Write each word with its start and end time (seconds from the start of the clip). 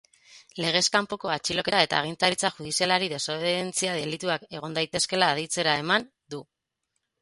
Legez 0.63 0.87
kanpoko 0.95 1.33
atxiloketa 1.33 1.83
eta 1.89 1.99
agintaritza 2.05 2.51
judizialari 2.57 3.11
desobedientzia 3.13 3.95
delituak 4.03 4.51
egon 4.61 4.83
daitezkeela 4.83 5.33
aditzera 5.39 5.81
eman 5.87 6.15
du. 6.37 6.47